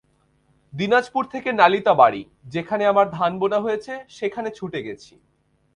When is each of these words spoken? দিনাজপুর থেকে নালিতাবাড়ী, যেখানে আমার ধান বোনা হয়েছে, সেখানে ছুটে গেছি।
দিনাজপুর 0.73 1.23
থেকে 1.25 1.49
নালিতাবাড়ী, 1.51 2.21
যেখানে 2.45 2.83
আমার 2.85 3.07
ধান 3.11 3.31
বোনা 3.39 3.59
হয়েছে, 3.59 3.93
সেখানে 4.09 4.49
ছুটে 4.55 4.79
গেছি। 4.83 5.13